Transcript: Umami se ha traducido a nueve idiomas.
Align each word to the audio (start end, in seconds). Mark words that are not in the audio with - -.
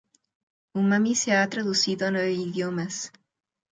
Umami 0.73 1.13
se 1.15 1.31
ha 1.35 1.47
traducido 1.47 2.07
a 2.07 2.09
nueve 2.09 2.33
idiomas. 2.33 3.11